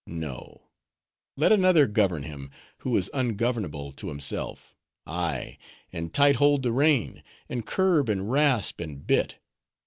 No; 0.07 0.63
let 1.37 1.51
another 1.51 1.85
govern 1.85 2.23
him, 2.23 2.49
who 2.79 2.97
is 2.97 3.11
ungovernable 3.13 3.91
to 3.91 4.07
himself 4.09 4.73
Ay, 5.05 5.59
and 5.93 6.11
tight 6.11 6.37
hold 6.37 6.63
the 6.63 6.71
rein; 6.71 7.21
and 7.47 7.67
curb, 7.67 8.09
and 8.09 8.27
rasp 8.31 8.77
the 8.77 8.87
bit. 8.95 9.37